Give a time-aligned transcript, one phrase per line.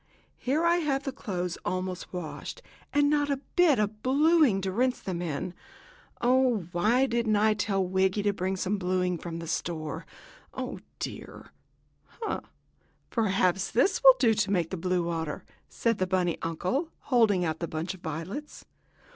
[0.39, 4.99] Here I have the clothes almost washed, and not a bit of bluing to rinse
[4.99, 5.53] them in.
[6.21, 10.07] Oh, why didn't I tell Wiggy to bring me some blueing from the store?
[10.55, 11.51] Oh, dear!"
[12.23, 12.41] "Ha!
[13.11, 17.67] Perhaps these will do to make blue water," said the bunny uncle, holding out the
[17.67, 18.65] bunch of violets.